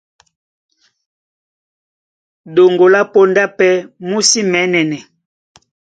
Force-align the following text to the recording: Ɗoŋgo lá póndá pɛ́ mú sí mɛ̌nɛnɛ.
Ɗoŋgo 2.53 2.85
lá 2.93 3.01
póndá 3.13 3.43
pɛ́ 3.57 3.73
mú 4.07 4.17
sí 4.29 4.39
mɛ̌nɛnɛ. 4.51 4.97